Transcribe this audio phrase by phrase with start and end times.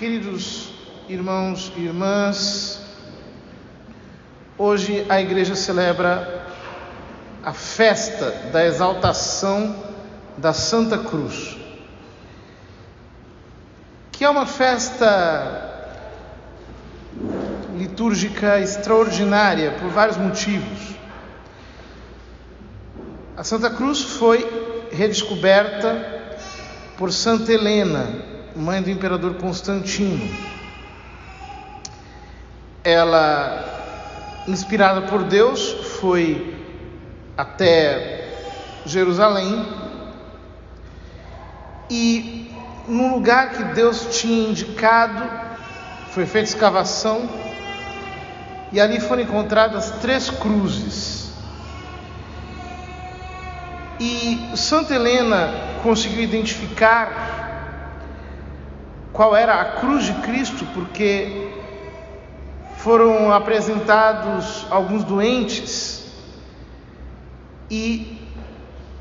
[0.00, 0.70] Queridos
[1.10, 2.80] irmãos e irmãs,
[4.56, 6.42] hoje a igreja celebra
[7.44, 9.76] a festa da exaltação
[10.38, 11.54] da Santa Cruz,
[14.10, 16.00] que é uma festa
[17.76, 20.96] litúrgica extraordinária por vários motivos.
[23.36, 26.22] A Santa Cruz foi redescoberta
[26.96, 30.28] por Santa Helena, mãe do imperador Constantino.
[32.82, 33.64] Ela,
[34.48, 36.56] inspirada por Deus, foi
[37.36, 38.28] até
[38.86, 39.66] Jerusalém
[41.90, 42.50] e
[42.86, 45.22] no lugar que Deus tinha indicado
[46.10, 47.28] foi feita escavação
[48.72, 51.30] e ali foram encontradas três cruzes.
[53.98, 57.39] E Santa Helena conseguiu identificar
[59.20, 61.50] qual era a cruz de Cristo, porque
[62.78, 66.06] foram apresentados alguns doentes
[67.70, 68.18] e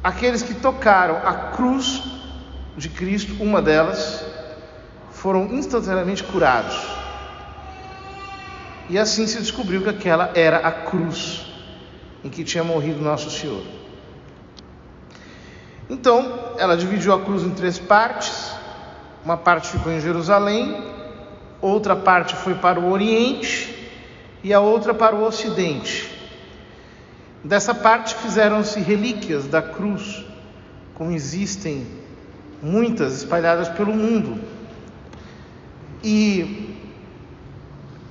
[0.04, 2.04] aqueles que tocaram a cruz
[2.76, 4.26] de Cristo, uma delas,
[5.10, 6.78] foram instantaneamente curados.
[8.90, 11.46] E assim se descobriu que aquela era a cruz
[12.26, 13.64] em que tinha morrido Nosso Senhor.
[15.90, 18.39] Então, ela dividiu a cruz em três partes
[19.24, 20.82] uma parte ficou em Jerusalém,
[21.62, 23.92] outra parte foi para o Oriente
[24.44, 26.10] e a outra para o Ocidente.
[27.44, 30.26] Dessa parte fizeram-se relíquias da cruz,
[30.94, 31.88] como existem
[32.62, 34.40] muitas espalhadas pelo mundo.
[36.04, 36.76] E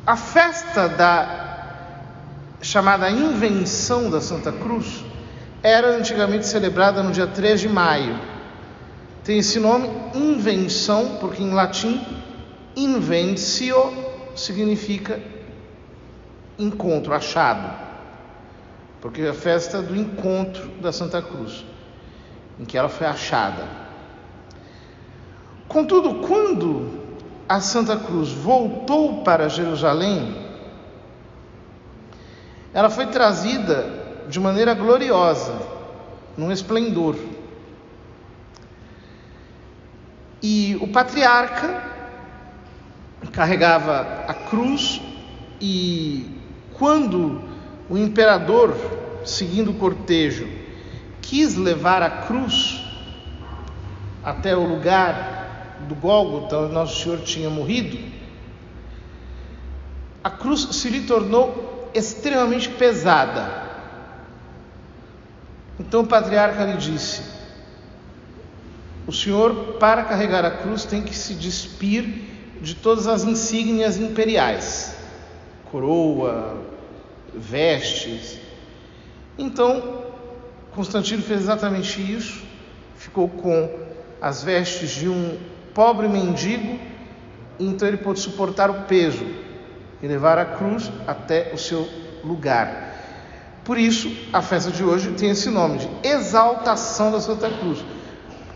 [0.07, 1.47] a festa da
[2.61, 5.05] chamada invenção da Santa Cruz
[5.63, 8.38] era antigamente celebrada no dia 3 de maio
[9.29, 12.01] tem esse nome, invenção, porque em latim,
[12.75, 13.77] inventio
[14.35, 15.21] significa
[16.59, 17.79] encontro, achado.
[19.03, 21.63] Porque é a festa do encontro da Santa Cruz,
[22.59, 23.65] em que ela foi achada.
[25.69, 26.91] Contudo, quando
[27.47, 30.35] a Santa Cruz voltou para Jerusalém,
[32.73, 35.53] ela foi trazida de maneira gloriosa,
[36.35, 37.15] num esplendor.
[40.43, 41.83] E o patriarca
[43.33, 45.01] carregava a cruz
[45.61, 46.39] e
[46.75, 47.43] quando
[47.89, 48.77] o imperador,
[49.25, 50.49] seguindo o cortejo,
[51.21, 52.85] quis levar a cruz
[54.23, 57.99] até o lugar do Gólgota onde Nosso Senhor tinha morrido,
[60.23, 63.67] a cruz se lhe tornou extremamente pesada.
[65.79, 67.38] Então o patriarca lhe disse:
[69.09, 72.05] o Senhor, para carregar a cruz, tem que se despir
[72.61, 74.95] de todas as insígnias imperiais
[75.71, 76.59] coroa,
[77.35, 78.39] vestes.
[79.39, 80.03] Então,
[80.73, 82.43] Constantino fez exatamente isso,
[82.97, 83.71] ficou com
[84.21, 85.39] as vestes de um
[85.75, 86.79] pobre mendigo,
[87.59, 89.25] então ele pôde suportar o peso
[90.03, 91.89] e levar a cruz até o seu
[92.23, 92.95] lugar.
[93.65, 97.83] Por isso, a festa de hoje tem esse nome de Exaltação da Santa Cruz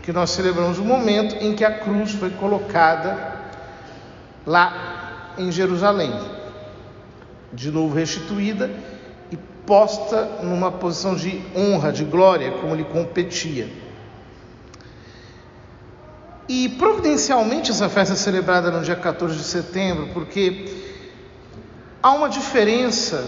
[0.03, 3.39] que nós celebramos o momento em que a cruz foi colocada
[4.45, 6.13] lá em Jerusalém,
[7.53, 8.69] de novo restituída
[9.31, 13.69] e posta numa posição de honra, de glória, como lhe competia.
[16.49, 20.65] E providencialmente essa festa é celebrada no dia 14 de setembro, porque
[22.01, 23.25] há uma diferença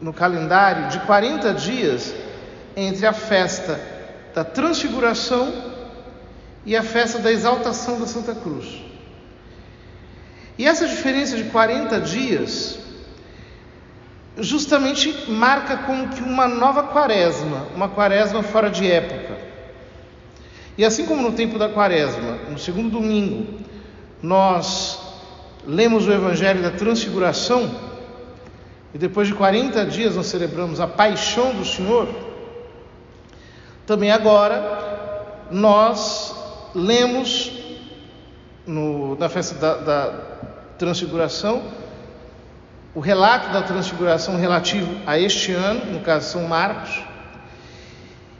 [0.00, 2.14] no calendário de 40 dias
[2.76, 3.95] entre a festa
[4.36, 5.50] da transfiguração
[6.66, 8.66] e a festa da exaltação da Santa Cruz.
[10.58, 12.78] E essa diferença de 40 dias
[14.36, 19.38] justamente marca como que uma nova quaresma, uma quaresma fora de época.
[20.76, 23.60] E assim como no tempo da quaresma, no segundo domingo,
[24.22, 25.00] nós
[25.66, 27.74] lemos o evangelho da transfiguração,
[28.92, 32.25] e depois de 40 dias nós celebramos a paixão do Senhor,
[33.86, 36.34] também agora nós
[36.74, 37.52] lemos
[38.66, 40.20] no, na festa da, da
[40.76, 41.62] Transfiguração
[42.94, 47.02] o relato da Transfiguração relativo a este ano, no caso São Marcos,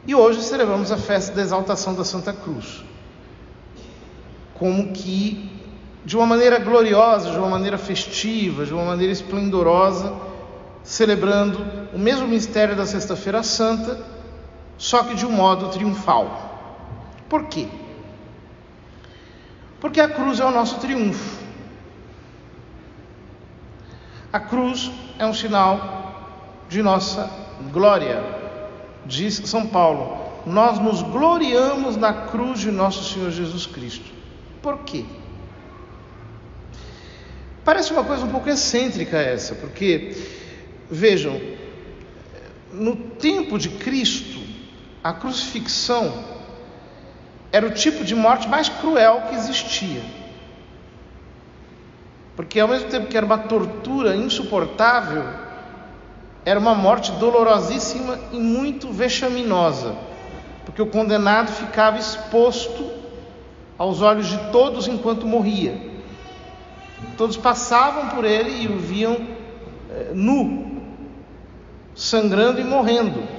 [0.05, 2.83] e hoje celebramos a festa da exaltação da Santa Cruz,
[4.55, 5.51] como que
[6.03, 10.13] de uma maneira gloriosa, de uma maneira festiva, de uma maneira esplendorosa,
[10.83, 11.63] celebrando
[11.93, 14.16] o mesmo mistério da Sexta-feira Santa
[14.77, 16.85] só que de um modo triunfal.
[17.27, 17.67] Por quê?
[19.79, 21.45] Porque a cruz é o nosso triunfo.
[24.31, 25.97] A cruz é um sinal
[26.69, 27.31] de nossa
[27.71, 28.23] glória,
[29.05, 30.17] diz São Paulo.
[30.45, 34.11] Nós nos gloriamos na cruz de nosso Senhor Jesus Cristo.
[34.61, 35.05] Por quê?
[37.63, 40.15] Parece uma coisa um pouco excêntrica essa, porque,
[40.89, 41.39] vejam,
[42.71, 44.36] no tempo de Cristo,
[45.03, 46.37] a crucifixão
[47.51, 50.01] era o tipo de morte mais cruel que existia.
[52.35, 55.23] Porque ao mesmo tempo que era uma tortura insuportável,
[56.45, 59.95] era uma morte dolorosíssima e muito vexaminosa,
[60.65, 62.89] porque o condenado ficava exposto
[63.77, 65.75] aos olhos de todos enquanto morria.
[67.17, 69.17] Todos passavam por ele e o viam
[69.89, 70.81] eh, nu,
[71.95, 73.36] sangrando e morrendo.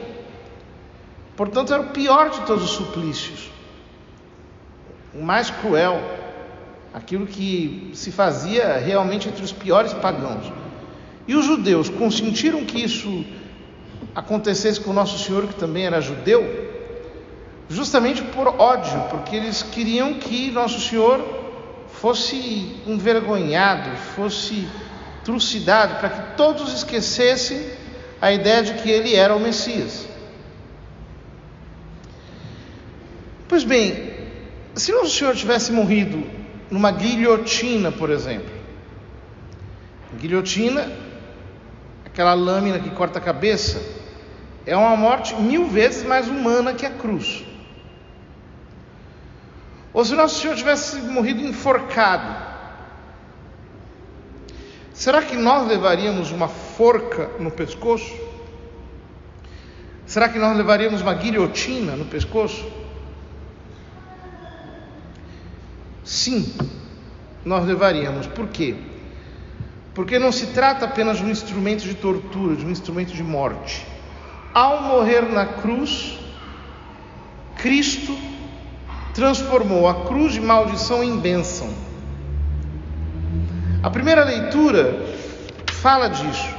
[1.39, 3.49] Portanto, era o pior de todos os suplícios,
[5.15, 6.03] o mais cruel
[6.93, 10.53] aquilo que se fazia realmente entre os piores pagãos.
[11.29, 13.25] E os judeus consentiram que isso
[14.17, 16.43] acontecesse com o Nosso Senhor, que também era judeu,
[17.69, 21.25] justamente por ódio, porque eles queriam que Nosso Senhor
[21.87, 24.67] fosse envergonhado, fosse
[25.25, 27.65] trucidado, para que todos esquecessem
[28.21, 30.08] a ideia de que ele era o Messias.
[33.49, 34.13] Pois bem,
[34.75, 36.23] se Nosso Senhor tivesse morrido
[36.71, 38.53] numa guilhotina, por exemplo.
[40.19, 40.93] Guilhotina,
[42.05, 43.83] aquela lâmina que corta a cabeça,
[44.67, 47.43] é uma morte mil vezes mais humana que a cruz.
[49.95, 52.37] Ou se Nosso Senhor tivesse morrido enforcado,
[54.93, 58.15] será que nós levaríamos uma forca no pescoço?
[60.07, 62.78] Será que nós levaríamos uma guilhotina no pescoço?
[66.09, 66.51] Sim,
[67.45, 68.27] nós levaríamos.
[68.27, 68.75] Por quê?
[69.93, 73.87] Porque não se trata apenas de um instrumento de tortura, de um instrumento de morte.
[74.55, 76.19] Ao morrer na cruz,
[77.59, 78.17] Cristo
[79.13, 81.69] transformou a cruz de maldição em bênção.
[83.83, 85.05] A primeira leitura
[85.83, 86.57] fala disso.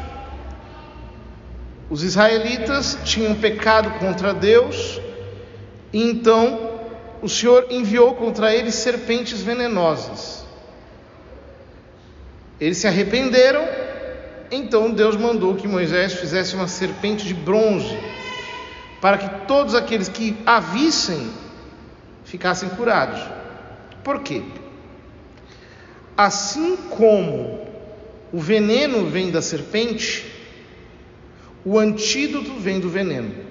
[1.90, 5.02] Os israelitas tinham pecado contra Deus,
[5.92, 6.69] e então
[7.22, 10.46] o Senhor enviou contra eles serpentes venenosas.
[12.60, 13.66] Eles se arrependeram,
[14.52, 17.98] então Deus mandou que Moisés fizesse uma serpente de bronze,
[19.02, 21.32] para que todos aqueles que a vissem
[22.26, 23.22] ficassem curados.
[24.04, 24.44] Por quê?
[26.16, 27.68] Assim como
[28.32, 30.26] o veneno vem da serpente,
[31.66, 33.49] o antídoto vem do veneno.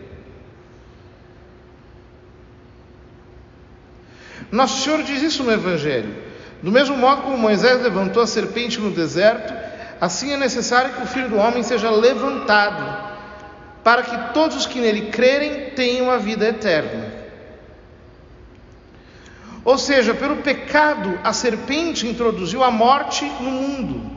[4.50, 6.14] Nosso Senhor diz isso no Evangelho.
[6.62, 9.52] Do mesmo modo como Moisés levantou a serpente no deserto,
[10.00, 13.08] assim é necessário que o Filho do Homem seja levantado,
[13.84, 17.12] para que todos os que nele crerem tenham a vida eterna.
[19.64, 24.10] Ou seja, pelo pecado, a serpente introduziu a morte no mundo.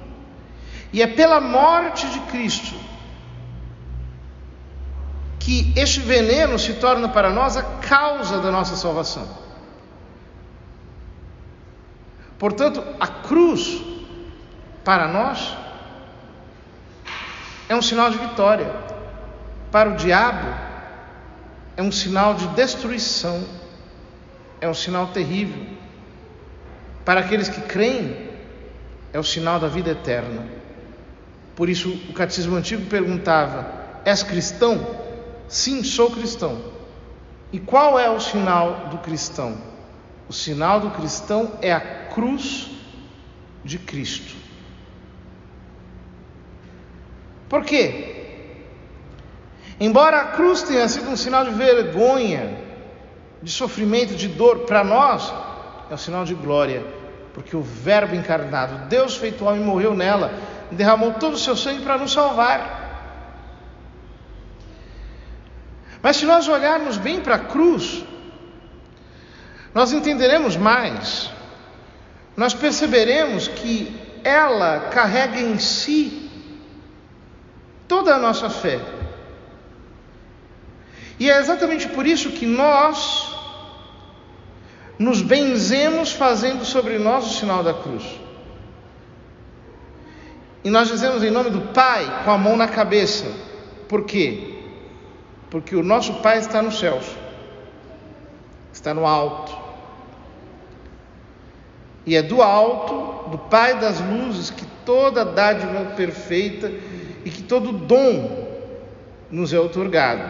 [0.94, 2.76] E é pela morte de Cristo
[5.40, 9.28] que este veneno se torna para nós a causa da nossa salvação.
[12.42, 13.84] Portanto, a cruz,
[14.84, 15.56] para nós,
[17.70, 18.66] é um sinal de vitória.
[19.72, 20.48] Para o diabo,
[21.78, 23.46] é um sinal de destruição,
[24.60, 25.64] é um sinal terrível.
[27.06, 28.32] Para aqueles que creem,
[29.14, 30.44] é o sinal da vida eterna.
[31.56, 33.72] Por isso, o catecismo antigo perguntava:
[34.04, 34.84] És cristão?
[35.48, 36.60] Sim, sou cristão.
[37.54, 39.70] E qual é o sinal do cristão?
[40.32, 42.72] O sinal do cristão é a cruz
[43.66, 44.34] de Cristo.
[47.50, 48.46] Por quê?
[49.78, 52.58] Embora a cruz tenha sido um sinal de vergonha,
[53.44, 55.34] de sofrimento, de dor, para nós
[55.90, 56.82] é um sinal de glória,
[57.34, 60.32] porque o Verbo encarnado, Deus feito homem, morreu nela,
[60.72, 62.80] derramou todo o seu sangue para nos salvar.
[66.02, 68.06] Mas se nós olharmos bem para a cruz,
[69.74, 71.32] nós entenderemos mais
[72.36, 76.30] nós perceberemos que ela carrega em si
[77.88, 78.80] toda a nossa fé.
[81.20, 83.36] E é exatamente por isso que nós
[84.98, 88.04] nos benzemos fazendo sobre nós o sinal da cruz.
[90.64, 93.26] E nós dizemos em nome do Pai com a mão na cabeça.
[93.90, 94.64] Por quê?
[95.50, 97.06] Porque o nosso Pai está nos céus,
[98.72, 99.61] está no alto.
[102.06, 106.72] E é do alto, do Pai das luzes, que toda dádiva perfeita
[107.24, 108.48] e que todo dom
[109.30, 110.30] nos é otorgado.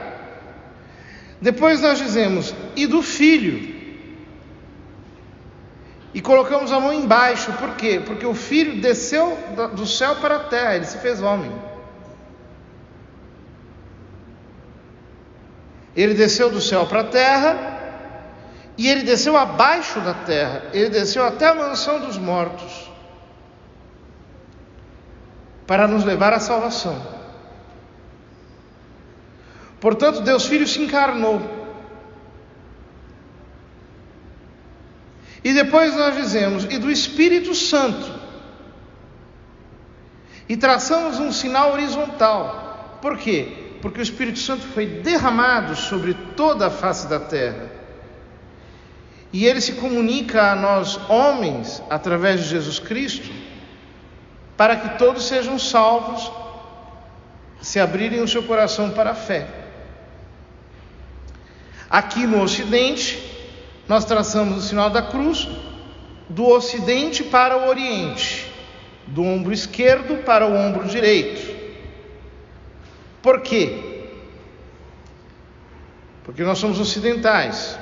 [1.41, 3.81] Depois nós dizemos, e do Filho.
[6.13, 8.01] E colocamos a mão embaixo, por quê?
[8.05, 9.37] Porque o Filho desceu
[9.73, 11.51] do céu para a terra, ele se fez homem.
[15.95, 17.80] Ele desceu do céu para a terra
[18.77, 22.89] e ele desceu abaixo da terra, ele desceu até a mansão dos mortos
[25.67, 27.01] para nos levar à salvação.
[29.79, 31.41] Portanto, Deus Filho se encarnou.
[35.43, 38.13] E depois nós dizemos, e do Espírito Santo.
[40.47, 42.99] E traçamos um sinal horizontal.
[43.01, 43.77] Por quê?
[43.81, 47.80] Porque o Espírito Santo foi derramado sobre toda a face da terra.
[49.33, 53.29] E ele se comunica a nós, homens, através de Jesus Cristo,
[54.57, 56.31] para que todos sejam salvos,
[57.61, 59.47] se abrirem o seu coração para a fé.
[61.89, 63.19] Aqui no Ocidente,
[63.87, 65.47] nós traçamos o sinal da cruz
[66.29, 68.51] do Ocidente para o Oriente,
[69.07, 71.55] do ombro esquerdo para o ombro direito.
[73.21, 74.07] Por quê?
[76.23, 77.77] Porque nós somos ocidentais.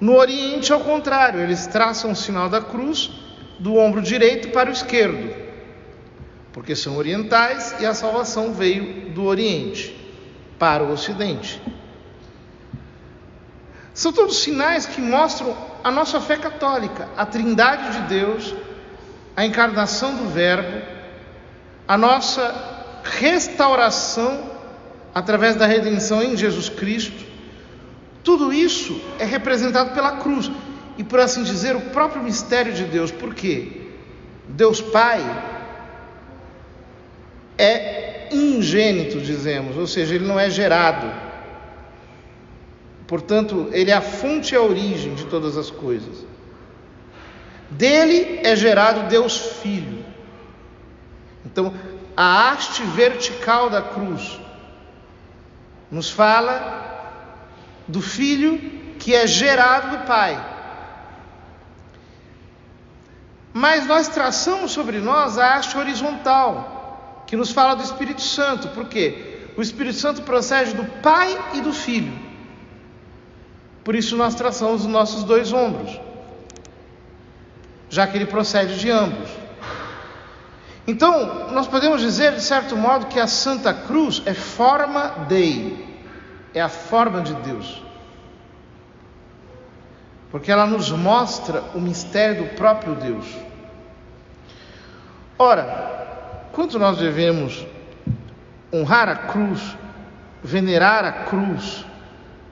[0.00, 3.10] No Oriente, ao contrário, eles traçam o sinal da cruz
[3.58, 5.34] do ombro direito para o esquerdo,
[6.52, 9.94] porque são orientais e a salvação veio do Oriente
[10.58, 11.60] para o Ocidente.
[13.92, 18.54] São todos sinais que mostram a nossa fé católica, a trindade de Deus,
[19.36, 20.80] a encarnação do Verbo,
[21.86, 24.50] a nossa restauração
[25.12, 27.27] através da redenção em Jesus Cristo.
[28.22, 30.50] Tudo isso é representado pela cruz
[30.96, 33.10] e, por assim dizer, o próprio mistério de Deus.
[33.10, 33.82] Por quê?
[34.48, 35.20] Deus Pai
[37.56, 41.10] é ingênito, dizemos, ou seja, ele não é gerado.
[43.06, 46.26] Portanto, ele é a fonte e a origem de todas as coisas.
[47.70, 50.04] Dele é gerado Deus Filho.
[51.44, 51.72] Então,
[52.16, 54.40] a haste vertical da cruz
[55.90, 56.87] nos fala
[57.88, 60.38] do Filho que é gerado do Pai.
[63.52, 68.68] Mas nós traçamos sobre nós a haste horizontal, que nos fala do Espírito Santo.
[68.68, 69.48] Por quê?
[69.56, 72.12] O Espírito Santo procede do Pai e do Filho.
[73.82, 75.98] Por isso nós traçamos os nossos dois ombros,
[77.88, 79.30] já que ele procede de ambos.
[80.86, 85.87] Então, nós podemos dizer, de certo modo, que a Santa Cruz é forma Dei,
[86.54, 87.88] é a forma de Deus
[90.30, 93.26] porque ela nos mostra o mistério do próprio Deus.
[95.38, 97.66] Ora, quanto nós devemos
[98.72, 99.76] honrar a cruz,
[100.42, 101.84] venerar a cruz,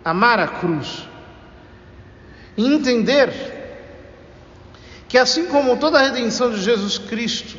[0.05, 1.07] amar a cruz,
[2.57, 3.31] e entender
[5.09, 7.59] que assim como toda a redenção de Jesus Cristo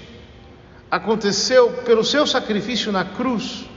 [0.89, 3.69] aconteceu pelo seu sacrifício na cruz,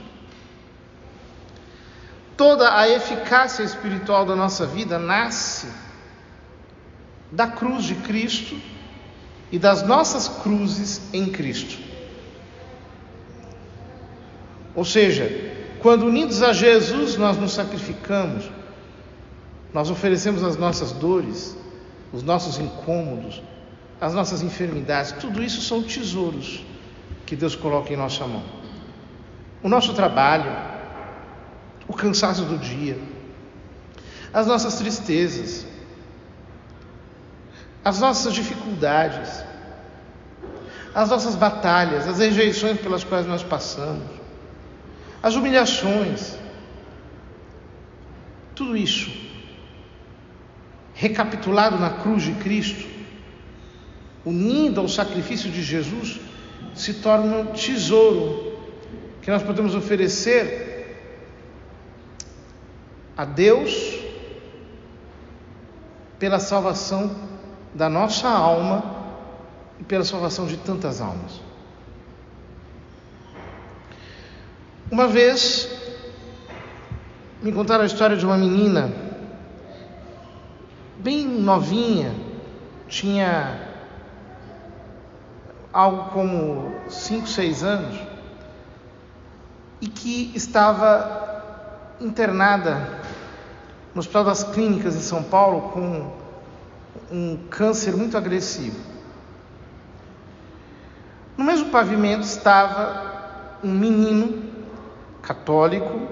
[2.41, 5.67] toda a eficácia espiritual da nossa vida nasce
[7.31, 8.59] da cruz de Cristo
[9.51, 11.77] e das nossas cruzes em Cristo.
[14.73, 15.29] Ou seja,
[15.83, 18.49] quando unidos a Jesus nós nos sacrificamos,
[19.71, 21.55] nós oferecemos as nossas dores,
[22.11, 23.39] os nossos incômodos,
[24.01, 26.65] as nossas enfermidades, tudo isso são tesouros
[27.23, 28.41] que Deus coloca em nossa mão.
[29.61, 30.70] O nosso trabalho,
[31.91, 32.97] o cansaço do dia,
[34.33, 35.65] as nossas tristezas,
[37.83, 39.43] as nossas dificuldades,
[40.95, 44.07] as nossas batalhas, as rejeições pelas quais nós passamos,
[45.21, 46.37] as humilhações,
[48.55, 49.11] tudo isso
[50.93, 52.87] recapitulado na cruz de Cristo,
[54.23, 56.21] unindo ao sacrifício de Jesus,
[56.73, 58.57] se torna um tesouro
[59.21, 60.70] que nós podemos oferecer
[63.15, 63.99] a Deus
[66.17, 67.15] pela salvação
[67.73, 68.83] da nossa alma
[69.79, 71.41] e pela salvação de tantas almas.
[74.91, 75.69] Uma vez
[77.41, 78.93] me contaram a história de uma menina
[80.99, 82.13] bem novinha,
[82.87, 83.67] tinha
[85.73, 87.99] algo como 5, 6 anos,
[89.79, 93.00] e que estava internada
[93.93, 96.11] no Hospital das Clínicas em São Paulo com
[97.11, 98.77] um câncer muito agressivo.
[101.71, 104.43] pavimento estava um menino
[105.21, 106.07] católico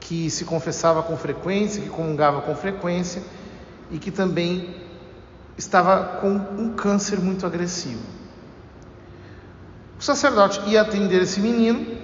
[0.00, 3.22] que se confessava com frequência, que comungava com frequência
[3.90, 4.74] e que também
[5.56, 8.02] estava com um câncer muito agressivo.
[9.98, 11.96] O sacerdote ia atender esse menino,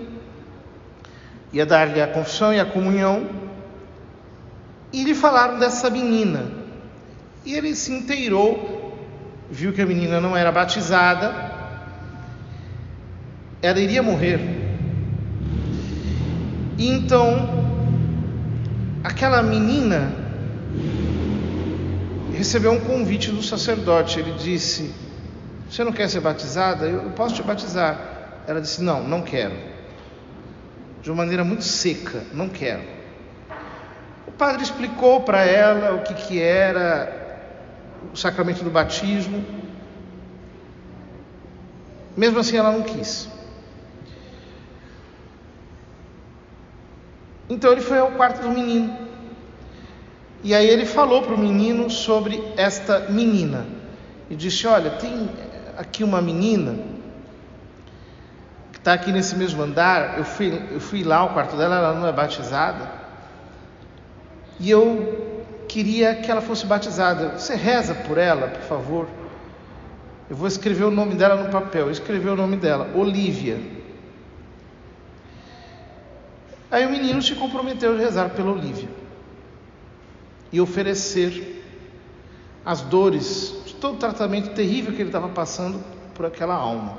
[1.52, 3.28] ia dar-lhe a confissão e a comunhão,
[4.92, 6.50] e lhe falaram dessa menina.
[7.44, 8.96] E ele se inteirou,
[9.50, 11.50] viu que a menina não era batizada,
[13.62, 14.40] ela iria morrer.
[16.76, 17.48] E então,
[19.04, 20.12] aquela menina
[22.34, 24.18] recebeu um convite do sacerdote.
[24.18, 24.94] Ele disse:
[25.70, 26.86] Você não quer ser batizada?
[26.86, 28.42] Eu posso te batizar.
[28.46, 29.54] Ela disse: Não, não quero.
[31.02, 32.99] De uma maneira muito seca: Não quero.
[34.26, 37.20] O padre explicou para ela o que, que era
[38.12, 39.44] o sacramento do batismo.
[42.16, 43.28] Mesmo assim, ela não quis.
[47.48, 48.96] Então ele foi ao quarto do menino.
[50.42, 53.66] E aí ele falou para o menino sobre esta menina.
[54.30, 55.28] E disse: Olha, tem
[55.76, 56.76] aqui uma menina
[58.72, 60.18] que está aqui nesse mesmo andar.
[60.18, 62.99] Eu fui, eu fui lá ao quarto dela, ela não é batizada.
[64.60, 67.38] E eu queria que ela fosse batizada.
[67.38, 69.08] Você reza por ela, por favor.
[70.28, 71.90] Eu vou escrever o nome dela no papel.
[71.90, 73.58] Escreveu o nome dela, Olivia.
[76.70, 78.88] Aí o menino se comprometeu a rezar pela Olivia
[80.52, 81.64] e oferecer
[82.64, 85.82] as dores de todo o tratamento terrível que ele estava passando
[86.14, 86.98] por aquela alma.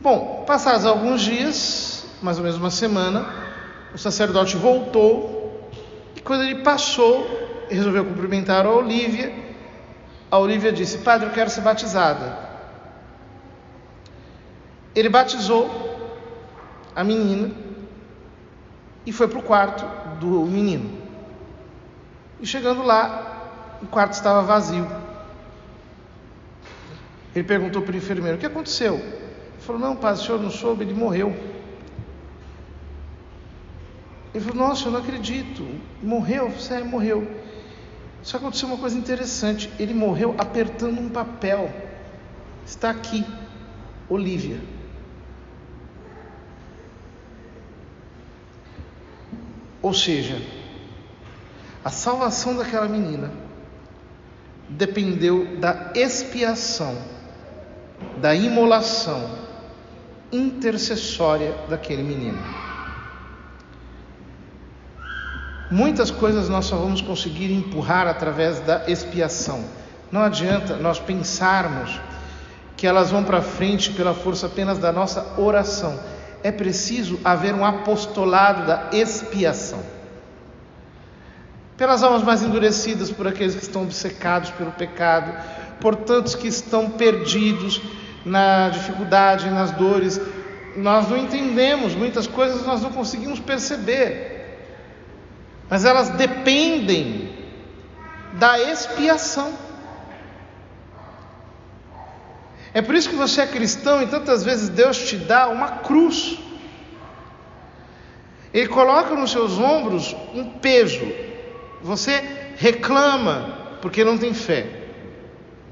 [0.00, 3.51] Bom, passados alguns dias, mais ou menos uma semana,
[3.94, 5.70] o sacerdote voltou
[6.16, 7.26] e quando ele passou,
[7.68, 9.32] resolveu cumprimentar a Olívia.
[10.30, 12.50] A Olívia disse: Padre, eu quero ser batizada.
[14.94, 15.70] Ele batizou
[16.94, 17.50] a menina
[19.06, 19.84] e foi para o quarto
[20.18, 21.00] do menino.
[22.40, 24.86] E chegando lá, o quarto estava vazio.
[27.34, 28.94] Ele perguntou para o enfermeiro: O que aconteceu?
[28.94, 31.51] Ele falou: Não, pai, o senhor não soube, ele morreu.
[34.34, 35.66] Ele falou: Nossa, eu não acredito.
[36.02, 36.50] Morreu?
[36.58, 37.28] Sério, morreu.
[38.22, 41.72] Só aconteceu uma coisa interessante: ele morreu apertando um papel.
[42.64, 43.24] Está aqui,
[44.08, 44.60] Olívia.
[49.82, 50.40] Ou seja,
[51.84, 53.32] a salvação daquela menina
[54.68, 56.96] dependeu da expiação,
[58.18, 59.38] da imolação
[60.30, 62.38] intercessória daquele menino.
[65.72, 69.64] Muitas coisas nós só vamos conseguir empurrar através da expiação.
[70.12, 71.98] Não adianta nós pensarmos
[72.76, 75.98] que elas vão para frente pela força apenas da nossa oração
[76.42, 79.80] é preciso haver um apostolado da expiação.
[81.74, 85.32] Pelas almas mais endurecidas, por aqueles que estão obcecados pelo pecado,
[85.80, 87.80] por tantos que estão perdidos
[88.26, 90.20] na dificuldade, nas dores.
[90.76, 94.31] Nós não entendemos muitas coisas, nós não conseguimos perceber,
[95.72, 97.32] mas elas dependem
[98.34, 99.54] da expiação.
[102.74, 106.38] É por isso que você é cristão e tantas vezes Deus te dá uma cruz.
[108.52, 111.10] Ele coloca nos seus ombros um peso.
[111.80, 112.22] Você
[112.58, 114.66] reclama porque não tem fé.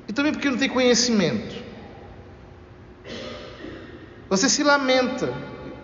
[0.09, 1.63] E também porque não tem conhecimento.
[4.31, 5.31] Você se lamenta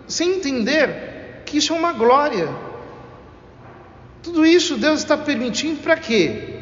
[0.07, 2.65] sem entender que isso é uma glória.
[4.27, 6.55] Tudo isso Deus está permitindo para quê?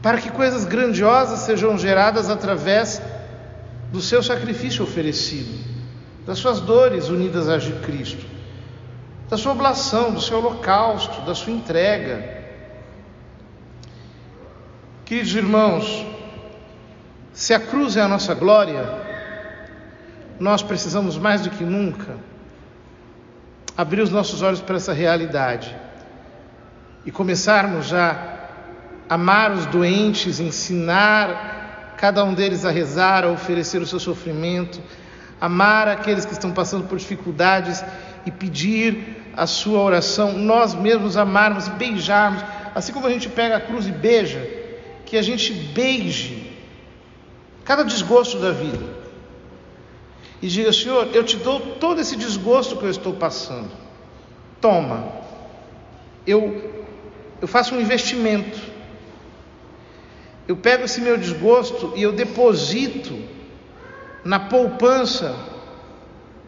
[0.00, 3.02] para que coisas grandiosas sejam geradas através
[3.92, 5.62] do seu sacrifício oferecido,
[6.26, 8.24] das suas dores unidas a de Cristo,
[9.28, 12.42] da sua oblação, do seu holocausto, da sua entrega.
[15.04, 16.06] Queridos irmãos,
[17.34, 18.82] se a cruz é a nossa glória,
[20.38, 22.29] nós precisamos mais do que nunca
[23.80, 25.74] abrir os nossos olhos para essa realidade
[27.06, 28.36] e começarmos já
[29.08, 34.82] amar os doentes, ensinar cada um deles a rezar, a oferecer o seu sofrimento,
[35.40, 37.82] amar aqueles que estão passando por dificuldades
[38.26, 43.56] e pedir a sua oração, nós mesmos amarmos e beijarmos, assim como a gente pega
[43.56, 44.46] a cruz e beija,
[45.06, 46.54] que a gente beije
[47.64, 48.99] cada desgosto da vida
[50.42, 53.70] e diga: Senhor, eu te dou todo esse desgosto que eu estou passando,
[54.60, 55.12] toma,
[56.26, 56.84] eu,
[57.40, 58.70] eu faço um investimento.
[60.48, 63.16] Eu pego esse meu desgosto e eu deposito
[64.24, 65.36] na poupança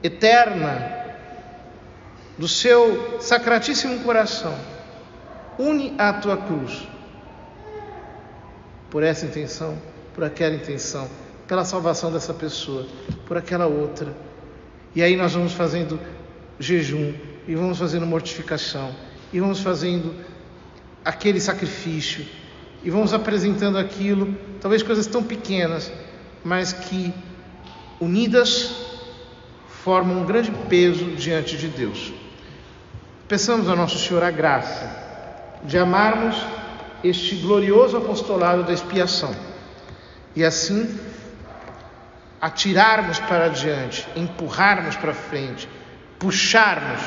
[0.03, 1.03] eterna
[2.37, 4.59] do seu sacratíssimo coração.
[5.57, 6.83] Une a tua cruz
[8.91, 9.79] por essa intenção,
[10.15, 11.09] por aquela intenção,
[11.53, 12.87] pela salvação dessa pessoa,
[13.27, 14.17] por aquela outra.
[14.95, 16.01] E aí nós vamos fazendo
[16.59, 17.12] jejum,
[17.47, 18.91] e vamos fazendo mortificação,
[19.31, 20.15] e vamos fazendo
[21.05, 22.25] aquele sacrifício,
[22.83, 25.93] e vamos apresentando aquilo, talvez coisas tão pequenas,
[26.43, 27.12] mas que
[28.01, 28.75] unidas
[29.85, 32.15] formam um grande peso diante de Deus.
[33.29, 34.91] Peçamos ao nosso Senhor a graça
[35.65, 36.35] de amarmos
[37.05, 39.37] este glorioso apostolado da expiação
[40.35, 40.99] e assim
[42.43, 45.69] atirarmos para diante, empurrarmos para frente,
[46.19, 47.01] puxarmos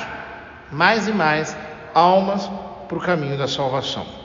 [0.72, 1.56] mais e mais
[1.94, 2.50] almas
[2.88, 4.25] para o caminho da salvação.